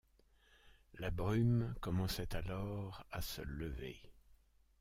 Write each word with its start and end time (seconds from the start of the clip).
La 0.95 1.11
brume 1.11 1.75
commençait 1.79 2.35
alors 2.35 3.05
à 3.11 3.21
se 3.21 3.43
lever. 3.43 4.01